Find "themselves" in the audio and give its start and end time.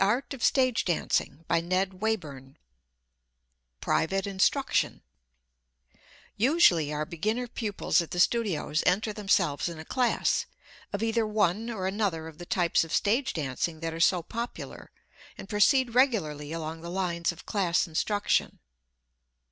9.13-9.69